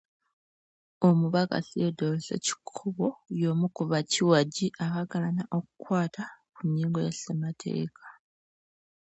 Omubaka 1.07 1.57
Theodore 1.67 2.17
Ssekikubo 2.21 3.07
y'omu 3.41 3.67
ku 3.75 3.83
bakiwagi 3.91 4.67
abaagalana 4.83 5.43
okukwata 5.57 6.23
ku 6.53 6.61
nnyingo 6.65 6.97
ya 7.05 7.11
ssemateeka. 7.15 8.05